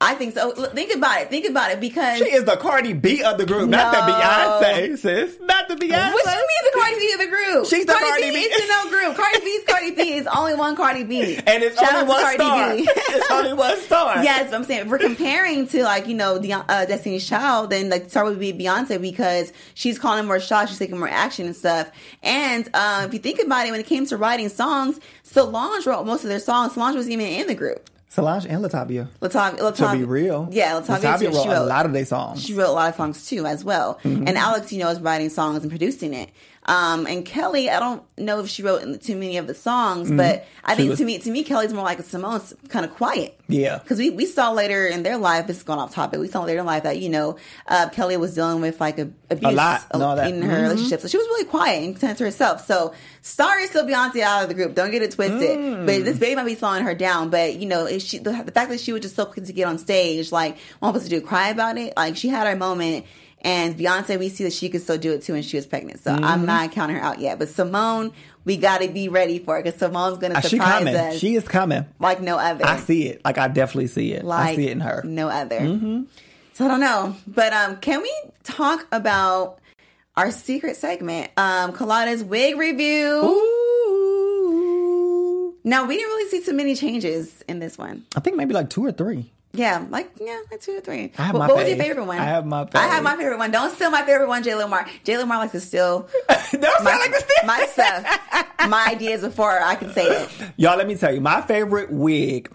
[0.00, 0.52] I think so.
[0.56, 1.28] Look, Think about it.
[1.28, 2.18] Think about it because.
[2.18, 5.36] she is the Cardi B of the group, not the Beyonce, sis.
[5.40, 6.12] Not the Beyonce.
[6.12, 7.66] what you mean the Cardi B of the group?
[7.66, 8.38] She's the Cardi B.
[8.38, 9.16] is in no group.
[9.16, 12.76] Cardi B's Cardi B is only one Cardi B, And it's Shout only one star.
[12.76, 12.88] B.
[12.96, 14.22] it's only one star.
[14.22, 17.70] Yes, but I'm saying if we're comparing to like you know the uh, Destiny's Child,
[17.70, 21.46] then like Star would be Beyonce because she's calling more shots, she's taking more action
[21.46, 21.90] and stuff.
[22.22, 26.06] And um, if you think about it, when it came to writing songs, Solange wrote
[26.06, 26.74] most of their songs.
[26.74, 27.90] Solange was even in the group.
[28.10, 29.08] Solange and Latavia.
[29.20, 30.48] Latavia, To be real.
[30.50, 32.42] yeah, Latavia, Latavia too, wrote, she a lot of their songs.
[32.42, 33.98] she wrote a lot of songs too as well.
[34.02, 34.26] Mm-hmm.
[34.26, 36.30] And Alex, you know, is writing songs and producing it.
[36.68, 40.10] Um, and Kelly, I don't know if she wrote in too many of the songs,
[40.10, 42.84] but I She think was- to me, to me, Kelly's more like a Simone, kind
[42.84, 43.40] of quiet.
[43.48, 43.78] Yeah.
[43.78, 46.42] Because we, we saw later in their life, this is going off topic, we saw
[46.44, 49.86] later in life that, you know, uh, Kelly was dealing with like a, abuse lot
[49.92, 50.28] and that.
[50.30, 50.62] in her Mhm.
[50.64, 51.00] relationship.
[51.00, 52.66] So she was really quiet and content to herself.
[52.66, 53.30] So is
[53.70, 54.74] still Beyonce out of the group.
[54.74, 55.58] Don't get it twisted.
[55.58, 55.86] Mm.
[55.86, 57.30] But this baby might be slowing her down.
[57.30, 59.66] But, you know, she, the, the fact that she was just so quick to get
[59.66, 63.06] on stage, like, want us to do cry about it, like, she had her moment.
[63.42, 66.00] And Beyonce, we see that she could still do it too, and she was pregnant.
[66.00, 66.24] So Mm-hmm.
[66.24, 67.38] I'm not counting her out yet.
[67.38, 68.12] But Simone,
[68.44, 70.96] we got to be ready for it because Simone's going to she surprise coming.
[70.96, 71.86] us She is coming.
[72.00, 72.66] like no other.
[72.66, 73.20] I see it.
[73.24, 74.24] Like I definitely see it.
[74.24, 75.02] like I see it in her.
[75.02, 75.14] Mm-hmm.
[75.14, 76.04] no other.
[76.54, 79.60] So I don't know, but um, can we talk about
[80.16, 83.06] our secret segment, um, Carlotta's wig review?
[84.18, 85.54] Ooh.
[85.64, 88.04] Now we didn't really see too many changes in this one.
[88.16, 89.30] I think maybe like two or three.
[89.52, 91.12] Yeah, like yeah, like two or three.
[91.16, 92.18] I have what my what was your favorite one?
[92.18, 93.50] I have my I have my favorite one.
[93.50, 94.86] Don't steal my favorite one, Jay Lamar.
[95.04, 96.08] Jay Lamar likes to steal
[96.52, 97.46] Don't my, like the stick.
[97.46, 100.30] my stuff, my ideas before I can say it.
[100.56, 102.50] Y'all, let me tell you, my favorite wig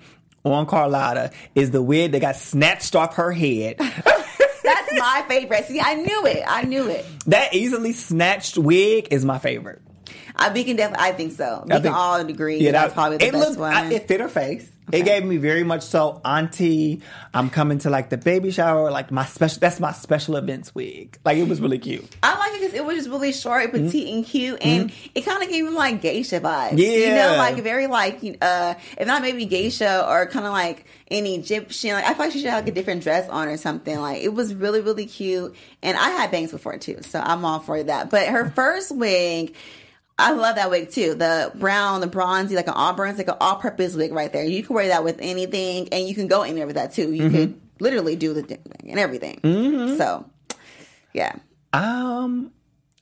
[0.45, 3.77] on Carlotta is the wig that got snatched off her head.
[3.79, 5.65] That's my favorite.
[5.65, 6.43] See, I knew it.
[6.47, 7.05] I knew it.
[7.25, 9.81] that easily snatched wig is my favorite.
[10.35, 11.05] I, we can definitely.
[11.05, 11.63] I think so.
[11.65, 12.63] We I can think- all agree.
[12.65, 13.73] that that's probably the it best looked- one.
[13.73, 14.69] I- it fit her face.
[14.91, 17.01] It gave me very much so auntie.
[17.33, 19.61] I'm coming to like the baby shower, like my special.
[19.61, 21.17] That's my special events wig.
[21.23, 22.05] Like it was really cute.
[22.21, 23.85] I like it because it was just really short, Mm-hmm.
[23.85, 26.77] petite, and cute, and it kind of gave me like geisha vibes.
[26.77, 30.85] Yeah, you know, like very like uh, if not maybe geisha or kind of like
[31.09, 31.93] an Egyptian.
[31.93, 33.97] Like I feel like she should have like a different dress on or something.
[33.97, 37.61] Like it was really really cute, and I had bangs before too, so I'm all
[37.61, 38.09] for that.
[38.09, 39.55] But her first wig.
[40.17, 41.15] I love that wig too.
[41.15, 43.09] The brown, the bronzy, like an auburn.
[43.09, 44.43] It's like an all-purpose wig right there.
[44.43, 47.11] You can wear that with anything, and you can go anywhere with that too.
[47.11, 49.39] You could literally do the thing and everything.
[49.97, 50.25] So
[51.13, 51.35] Yeah.
[51.73, 52.51] Um,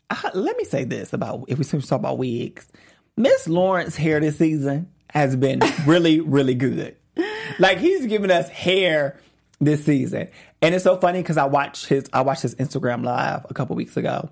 [0.10, 2.67] I, let me say this about if we talk about wigs,
[3.17, 6.95] Miss Lawrence hair this season has been really, really good.
[7.60, 9.19] Like he's giving us hair
[9.60, 10.30] this season,
[10.62, 13.76] and it's so funny because I watched his I watched his Instagram live a couple
[13.76, 14.30] weeks ago.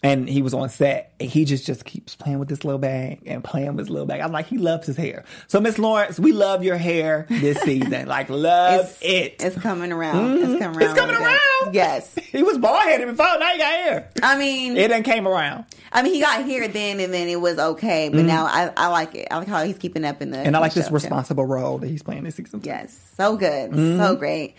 [0.00, 3.20] And he was on set, and he just just keeps playing with this little bag
[3.26, 4.20] and playing with his little bag.
[4.20, 5.24] I'm like, he loves his hair.
[5.48, 8.06] So, Miss Lawrence, we love your hair this season.
[8.06, 9.36] Like, love It's, it.
[9.44, 10.38] it's coming around.
[10.38, 10.82] It's coming around.
[10.82, 11.40] It's coming a little bit.
[11.64, 11.74] around.
[11.74, 12.14] Yes.
[12.30, 13.26] he was bald headed before.
[13.40, 14.10] Now he got hair.
[14.22, 15.64] I mean, It done came around.
[15.90, 18.08] I mean, he got hair then, and then it was okay.
[18.08, 19.26] But now I, I like it.
[19.32, 20.36] I like how he's keeping up in the.
[20.36, 20.46] Mm-hmm.
[20.46, 20.94] And I like this show, too.
[20.94, 22.60] responsible role that he's playing this season.
[22.62, 23.98] Yes, so good, Mm-hmm.
[24.00, 24.54] so great.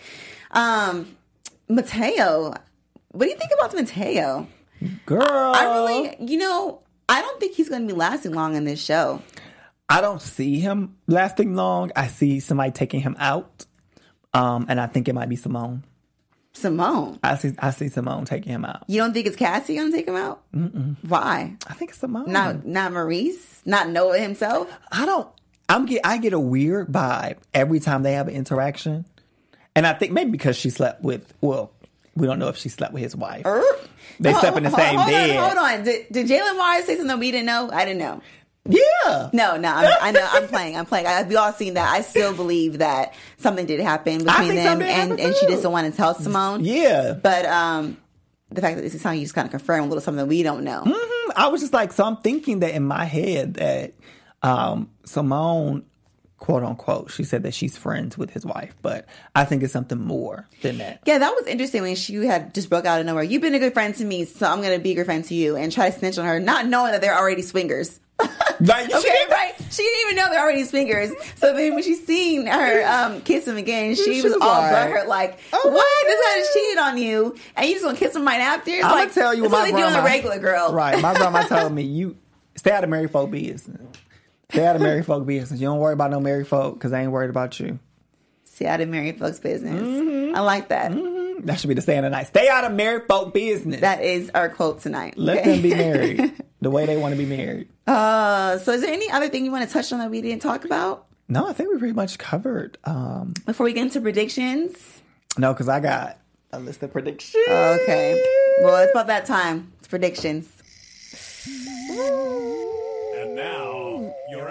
[0.52, 1.16] Um,
[1.70, 2.54] Mateo,
[3.12, 4.48] what do you think about Mateo?
[5.06, 5.22] Girl.
[5.24, 8.84] I really, you know, I don't think he's going to be lasting long in this
[8.84, 9.22] show.
[9.90, 11.92] I don't see him lasting long.
[11.96, 13.66] I see somebody taking him out.
[14.34, 15.84] Um, and I think it might be Simone.
[16.54, 18.84] Simone, I see I see Simone taking him out.
[18.88, 20.42] you don't think it's Cassie going to take him out?
[20.54, 20.98] Mm-mm.
[21.08, 21.56] Why?
[21.68, 22.32] I think it's Simone.
[22.32, 24.68] Not not Maurice, not Noah himself.
[24.92, 25.28] I don't
[25.70, 29.06] I'm get I get a weird vibe every time they have an interaction.
[29.76, 31.72] And I think maybe because she slept with well,
[32.16, 33.46] we don't know if she slept with his wife.
[34.20, 35.38] They slept in the same hold bed.
[35.38, 35.84] On, hold on.
[35.84, 37.70] Did, did Jalen Myers say something we didn't know?
[37.72, 38.22] I didn't know.
[38.66, 39.30] Yeah.
[39.34, 40.28] No, no, I'm, I know.
[40.30, 40.78] I'm playing.
[40.78, 41.08] I'm playing.
[41.08, 41.90] I, we all seen that.
[41.90, 45.96] I still believe that something did happen between them, and and she doesn't want to
[45.96, 46.64] tell Simone.
[46.64, 47.14] Yeah.
[47.14, 47.98] But um,
[48.52, 50.44] the fact that this is something you just kind of confirm a little something we
[50.44, 50.84] don't know.
[50.86, 51.32] Mm-hmm.
[51.36, 53.94] I was just like, so I'm thinking that in my head that
[54.42, 55.86] um, Simone,
[56.40, 60.00] quote unquote, she said that she's friends with his wife, but I think it's something
[60.00, 61.02] more than that.
[61.06, 63.24] Yeah, that was interesting when she had just broke out of nowhere.
[63.24, 65.36] You've been a good friend to me, so I'm gonna be a good friend to
[65.36, 68.00] you, and try to snitch on her, not knowing that they're already swingers.
[68.62, 69.54] Like, okay, didn't- right?
[69.72, 71.12] She didn't even know they're already swingers.
[71.38, 74.50] So then when she seen her um, kiss him again, she, She was, was all
[74.50, 76.06] like, butthurt, like, "Oh "What?
[76.06, 78.84] This guy just cheated on you, and you just gonna kiss him right after?" It's
[78.84, 81.02] I'm like, gonna tell you what what my they do on the regular girl, Right,
[81.02, 82.18] my grandma told me you
[82.58, 83.80] stay out of married folk business.
[84.52, 85.60] Stay out of married folk business.
[85.60, 87.80] You don't worry about no married folk because they ain't worried about you.
[88.46, 89.82] See out of married folks' business.
[89.82, 90.36] Mm-hmm.
[90.36, 90.92] I like that.
[91.46, 92.24] That should be the saying tonight.
[92.28, 93.82] Stay out of married folk business.
[93.82, 95.18] That is our quote tonight.
[95.18, 95.52] Let okay?
[95.54, 97.70] them be married the way they want to be married.
[97.88, 100.42] Uh, so is there any other thing you want to touch on that we didn't
[100.42, 102.78] talk about No, I think we pretty much covered.
[102.84, 105.02] Um, before we get into predictions?
[105.38, 106.18] no, because I got
[106.52, 107.46] a list of predictions.
[107.48, 108.22] Okay.
[108.64, 109.72] Well, it's about that time.
[109.80, 110.50] It's predictions.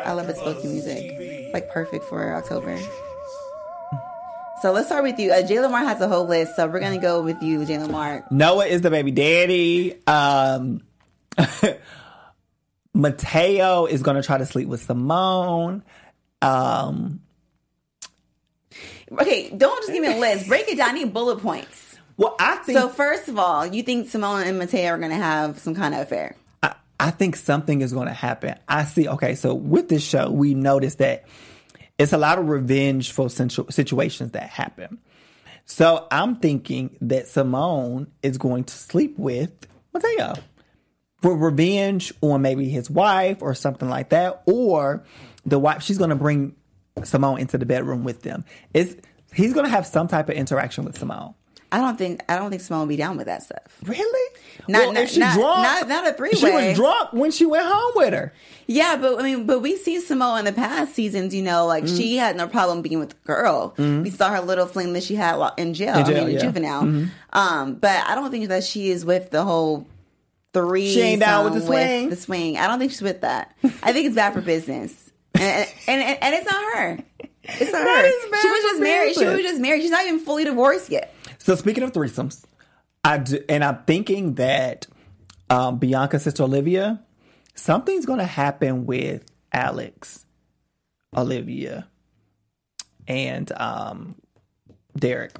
[0.09, 1.05] And now, your I love the spooky music.
[1.21, 2.79] It's like perfect for October.
[4.63, 5.31] So let's start with you.
[5.33, 8.27] Uh, Jay Lamar has a whole list, so we're gonna go with you, Jay Lamar.
[8.31, 9.95] Noah is the baby daddy.
[10.07, 10.83] Um,
[12.95, 15.85] Mateo is going to try to sleep with Simone.
[16.43, 17.21] Um,
[19.11, 20.49] Okay, don't just give me a list.
[20.49, 20.91] Break it down.
[20.91, 21.97] I need bullet points.
[22.19, 25.59] well, I think So first of all, you think Simone and Mateo are gonna have
[25.61, 26.37] some kind of affair?
[26.99, 28.57] I, think something is going to happen.
[28.69, 29.09] I see.
[29.09, 31.25] Okay, so with this show, we noticed that
[31.99, 34.99] it's a lot of revengeful situ- situations that happen.
[35.65, 39.53] So I'm thinking that Simone is going to sleep with
[39.93, 40.35] Mateo
[41.21, 45.05] for revenge on maybe his wife or something like that, or
[45.45, 45.83] the wife.
[45.83, 46.55] She's going to bring
[47.05, 48.45] Simone into the bedroom with them.
[48.73, 48.95] It's
[49.35, 51.35] he's going to have some type of interaction with Simone.
[51.71, 53.61] I don't think I don't think Simone will be down with that stuff.
[53.85, 54.35] Really?
[54.69, 56.35] Not- well, not- if she not- drunk, not- not a three-way.
[56.37, 58.33] She was drunk when she went home with her.
[58.67, 61.35] Yeah, but I mean, but we see Simone in the past seasons.
[61.35, 62.19] You know, like she Mm-hmm.
[62.21, 63.75] had no problem being with the girl.
[63.79, 65.97] We saw her little fling that she had in jail.
[65.99, 66.39] In jail, I mean, yeah.
[66.41, 66.47] Mm-hmm.
[66.47, 67.09] juvenile.
[67.33, 69.87] Um, but I don't think that she is with the whole
[70.55, 70.93] three.
[70.93, 72.09] She ain't down with the swing?
[72.11, 72.57] The swing.
[72.59, 73.55] I don't think she's with that.
[73.83, 76.99] I think it's bad for business, and and, and, and it's not her.
[77.45, 78.39] It's not That her.
[78.41, 79.15] She was just married.
[79.15, 79.81] She was just married.
[79.83, 81.15] She's not even fully divorced yet.
[81.49, 82.45] So speaking of threesomes,
[83.03, 84.87] I do, and I'm thinking that
[85.49, 87.03] um, Bianca's sister Olivia,
[87.55, 90.27] something's going to happen with Alex,
[91.17, 91.89] Olivia,
[93.07, 94.17] and um,
[94.95, 95.39] Derek.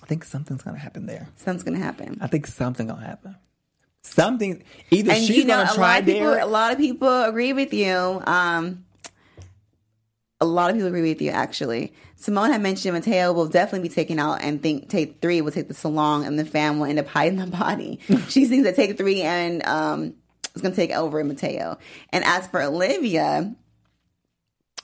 [0.00, 1.26] I think something's going to happen there.
[1.34, 2.18] Something's gonna happen.
[2.20, 3.34] I think something going to happen.
[4.02, 6.44] Something either and she's you know, going to try people, Derek.
[6.44, 8.22] a lot of people agree with you.
[8.28, 8.84] Um,
[10.40, 11.30] a lot of people agree with you.
[11.32, 15.50] Actually, Simone had mentioned Mateo will definitely be taken out, and think take three will
[15.50, 17.98] take the salon, and the fam will end up hiding the body.
[18.28, 20.12] she thinks that take three and um,
[20.54, 21.78] is going to take over Mateo.
[22.10, 23.54] And as for Olivia,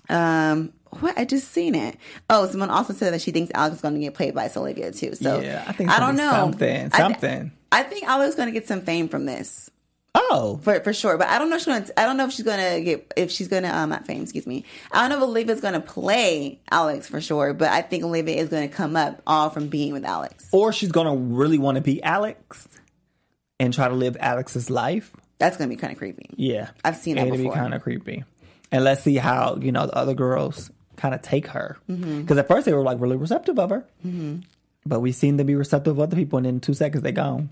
[0.09, 0.73] um.
[1.01, 1.99] What I just seen it.
[2.31, 4.93] Oh, someone also said that she thinks Alex is going to get played by Olivia
[4.93, 5.15] too.
[5.15, 7.53] So Yeah, I think I don't know something, I- something.
[7.71, 9.69] I, think Alex is going to get some fame from this
[10.17, 11.17] oh, for for sure.
[11.17, 11.57] But I don't know.
[11.57, 11.87] If she's gonna.
[11.97, 13.13] I don't know if she's gonna get.
[13.17, 13.69] If she's gonna.
[13.69, 14.23] Um, not fame.
[14.23, 14.65] Excuse me.
[14.91, 17.55] I don't know if Olivia's gonna play Alex for sure.
[17.55, 20.49] But I think Olivia is gonna come up all from being with Alex.
[20.53, 22.67] or she's going to really want to be Alex.
[23.61, 26.29] and try to live Alex's life, That's gonna be kind of creepy.
[26.37, 27.53] yeah, I've seen that It'd before.
[27.53, 28.25] be kind of creepy.
[28.73, 32.39] And let's see how you know the other girls kind of take her because Mm-hmm.
[32.39, 34.39] at first they were like really receptive of her, mm-hmm.
[34.85, 37.51] but we've seen them be receptive of other people, and in two seconds they gone.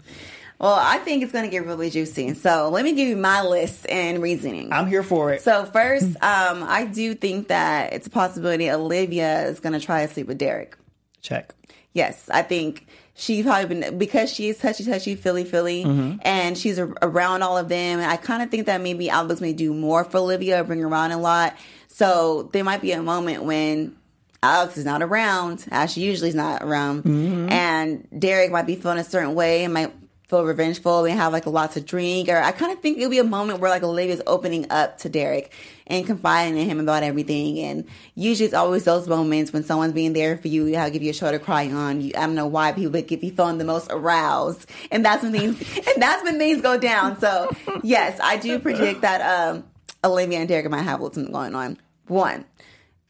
[0.61, 2.35] Well, I think it's gonna get really juicy.
[2.35, 4.73] So let me give you my list and reasoning.
[4.73, 5.43] I'm here for it.
[5.43, 10.13] So first, um, I do think that it's a possibility Olivia is gonna try to
[10.13, 10.77] sleep with Derek.
[11.21, 11.55] Check.
[11.93, 16.19] Yes, I think she's probably been because she is touchy, touchy, feely, feely, Mm-hmm.
[16.23, 18.01] and she's a, around all of them.
[18.01, 20.89] And I kind of think that maybe Alex may do more for Olivia, bring her
[20.89, 21.55] around a lot.
[21.89, 23.95] So there might be a moment when
[24.43, 27.49] Alex is not around, as she usually is not around, Mm-hmm.
[27.51, 29.93] and Derek might be feeling a certain way and might
[30.29, 32.29] feel revengeful and have like a lot to drink.
[32.29, 35.09] Or I kind of think it'll be a moment where like Olivia's opening up to
[35.09, 35.53] Derek
[35.87, 37.59] and confiding in him about everything.
[37.59, 37.85] And
[38.15, 41.15] usually it's always those moments when someone's being there for you, how give you a
[41.15, 42.01] shoulder to cry on.
[42.01, 45.33] You, I don't know why people get be feeling the most aroused, and that's when
[45.33, 45.61] things
[45.95, 47.21] and that's when things go down.
[47.21, 47.51] So
[47.83, 49.65] yes, I do predict that um,
[50.03, 51.79] Olivia and Derek might have something going on.
[52.07, 52.45] One,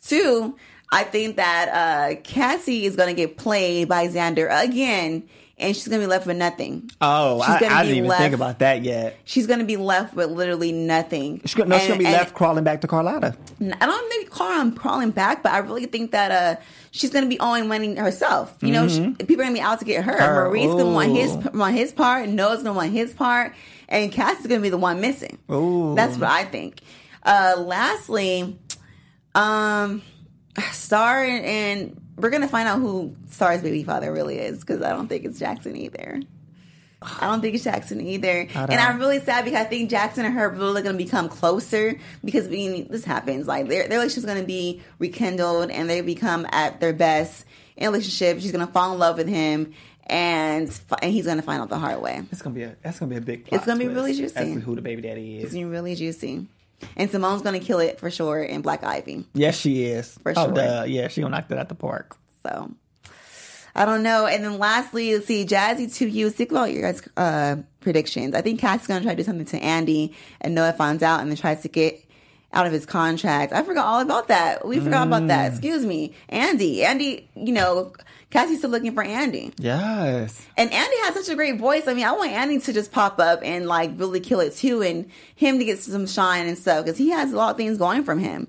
[0.03, 0.57] two.
[0.93, 5.29] I think that uh, Cassie is going to get played by Xander again,
[5.65, 6.91] and she's to be left with nothing.
[7.01, 9.19] Oh, She's I, gonna I didn't even left- think about that yet.
[9.25, 11.41] She's to be left with literally nothing.
[11.45, 13.37] She's gonna, no, she's gonna be and- left crawling back to Carlotta.
[13.61, 17.39] I don't think on crawling back, but I really think that uh she's gonna be
[17.41, 18.57] owing money herself.
[18.61, 20.13] You know, she, people are gonna be out to get her.
[20.13, 20.23] Mm-hmm.
[20.23, 21.51] Her, Marie's gonna want his ooh.
[21.59, 23.55] want his part, Noah's gonna want his part,
[23.89, 25.39] and Cassie's gonna be the one missing.
[25.51, 25.95] Ooh.
[25.95, 26.81] That's what I think.
[27.23, 28.59] Uh lastly,
[29.35, 30.03] um
[30.73, 34.91] Star and, and we're gonna find out who Star's baby father really is because I
[34.91, 36.21] don't think it's Jackson either.
[37.21, 38.49] I don't think it's Jackson either.
[38.55, 41.05] I And I'm really sad because I think Jackson and her are really going to
[41.05, 43.47] become closer because we, this happens.
[43.47, 47.45] Like their, their relationship's going to be rekindled and they become at their best
[47.77, 48.41] in relationship.
[48.41, 49.75] She's going to fall in love with him
[50.07, 52.23] and and he's going to find out the hard way.
[52.31, 53.47] It's gonna be a that's gonna be a big.
[53.47, 54.53] Plot It's gonna be really juicy.
[54.53, 55.45] Who the baby daddy is?
[55.45, 56.47] It's going to be really juicy.
[56.97, 59.25] And Simone's to kill it for sure in Black Ivy.
[59.35, 60.19] Yes, she is.
[60.23, 60.55] For oh, sure.
[60.55, 60.85] duh.
[60.87, 62.17] Yeah, she gonna knock that out the park.
[62.43, 62.71] So
[63.75, 64.27] I don't know.
[64.27, 66.31] And then lastly, let's see, Jazzy to you.
[66.31, 68.35] Think about your guys' uh, predictions.
[68.35, 71.31] I think Cassie's gonna try to do something to Andy, and Noah finds out and
[71.31, 72.05] then tries to get
[72.53, 73.53] out of his contract.
[73.53, 74.67] I forgot all about that.
[74.67, 75.51] We forgot about that.
[75.53, 76.85] Excuse me, Andy.
[76.85, 77.93] Andy, you know,
[78.35, 80.45] Cassie's still looking for Andy, Yes.
[80.57, 81.87] and Andy has such a great voice.
[81.87, 84.83] I mean, I want Andy to just pop up and like really kill it too,
[84.83, 87.79] and him to get some shine and stuff because he has a lot of things
[87.79, 88.49] going from him.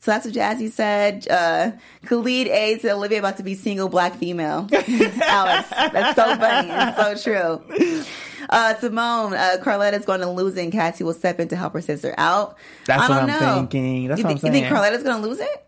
[0.00, 1.28] So that's what Jazzy said.
[1.30, 1.72] Uh,
[2.06, 4.66] Khalid A said Olivia about to be single black female.
[4.72, 8.04] Alex, that's so funny and so true.
[8.48, 11.74] Uh, Simone, uh, Carlotta's going to lose it and Cassie will step in to help
[11.74, 12.56] her sister out.
[12.86, 13.54] That's I don't what I'm know.
[13.60, 14.08] thinking.
[14.08, 14.68] That's you, what I'm think, you think.
[14.72, 15.66] Carlotta's going to lose it?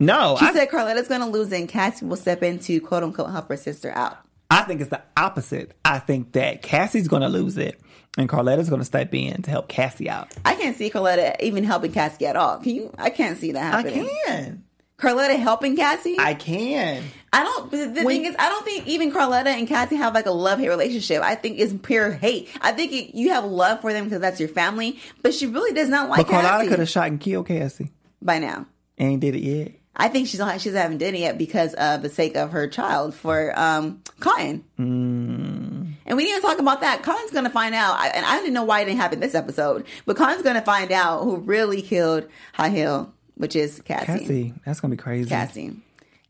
[0.00, 2.80] No, She I, said Carlotta's going to lose it and Cassie will step in to
[2.80, 4.18] quote unquote help her sister out.
[4.50, 5.72] I think it's the opposite.
[5.84, 7.80] I think that Cassie's gonna lose it,
[8.18, 10.28] and Carlotta's gonna step in to help Cassie out.
[10.44, 12.58] I can't see Carlotta even helping Cassie at all.
[12.58, 12.92] Can you?
[12.98, 14.04] I can't see that happening.
[14.04, 14.64] I can.
[14.96, 16.16] Carlotta helping Cassie?
[16.20, 17.02] I can.
[17.32, 17.70] I don't.
[17.70, 20.60] The, When- thing is, I don't think even Carlotta and Cassie have like a love
[20.60, 21.20] hate relationship.
[21.22, 22.48] I think it's pure hate.
[22.60, 25.72] I think it, you have love for them because that's your family, but she really
[25.72, 27.90] does not like But Carlotta could have shot and killed Cassie.
[28.22, 28.66] by now.
[28.98, 29.72] Ain't did it yet.
[29.96, 30.60] I think she's not.
[30.60, 34.64] She haven't done it yet because of the sake of her child for um Cotton.
[34.78, 35.92] Mm.
[36.06, 37.02] And we didn't talk about that.
[37.02, 39.34] Cotton's going to find out, I- and I didn't know why it didn't happen this
[39.34, 39.86] episode.
[40.04, 44.06] But Cotton's going to find out who really killed High Hill, which is Cassie.
[44.06, 45.28] Cassie, that's gonna be crazy.
[45.30, 45.76] Cassie.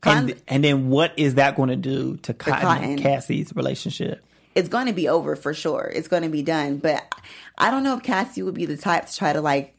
[0.07, 2.85] And, and then what is that going to do to Cotton, Cotton.
[2.91, 4.23] and Cassie's relationship?
[4.55, 5.91] it's going to be over for sure.
[5.93, 6.77] It's going to be done.
[6.77, 7.03] But
[7.59, 9.75] I don't know if Cassie would be the type to try to like,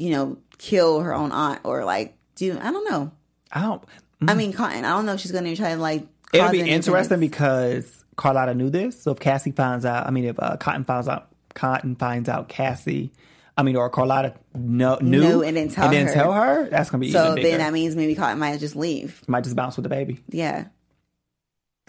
[0.00, 2.58] you know, kill her own aunt or like do.
[2.60, 3.12] I don't know.
[3.52, 3.82] I don't.
[4.26, 4.84] I mean, Cotton.
[4.84, 6.06] I don't know if she's going to try to like.
[6.32, 9.00] It'll be interesting because Carlotta knew this.
[9.00, 12.48] So if Cassie finds out, I mean, if uh, Cotton finds out, Cotton finds out
[12.48, 13.12] Cassie,
[13.56, 16.12] I mean, or Carlotta no, knew, Knew and didn't tell her.
[16.12, 19.22] tell her, that's gonna be So then that means maybe Cotton might just leave.
[19.26, 20.20] Might just bounce with the baby.
[20.28, 20.66] Yeah.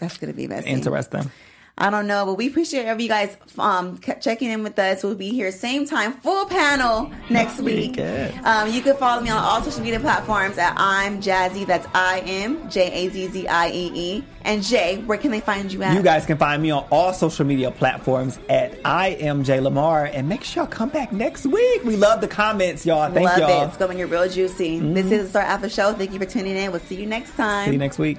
[0.00, 0.68] That's going to be messy.
[0.68, 1.30] Interesting.
[1.80, 5.02] I don't know, but we appreciate every you guys um checking in with us.
[5.02, 7.98] We'll be here same time, full panel next week.
[8.44, 11.66] Um, you can follow me on all social media platforms at I'm Jazzy.
[11.66, 14.24] That's I M J A Z Z I E E.
[14.42, 15.94] And Jay, where can they find you at?
[15.94, 20.04] You guys can find me on all social media platforms at I am Jay Lamar,
[20.06, 21.84] and make sure y'all come back next week.
[21.84, 23.10] We love the comments, y'all.
[23.10, 23.48] Thank Love y'all.
[23.48, 23.64] Mm-hmm.
[23.64, 23.68] it.
[23.68, 24.80] It's going to real juicy.
[24.80, 25.94] This is the Star After Show.
[25.94, 26.70] Thank you for tuning in.
[26.72, 27.66] We'll see you next time.
[27.66, 28.18] See you next week.